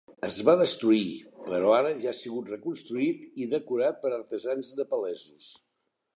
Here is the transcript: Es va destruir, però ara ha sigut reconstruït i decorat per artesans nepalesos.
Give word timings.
Es 0.27 0.35
va 0.45 0.53
destruir, 0.59 1.09
però 1.49 1.73
ara 1.81 1.91
ha 2.13 2.13
sigut 2.21 2.49
reconstruït 2.55 3.29
i 3.45 3.49
decorat 3.53 4.01
per 4.07 4.13
artesans 4.19 4.73
nepalesos. 4.81 5.55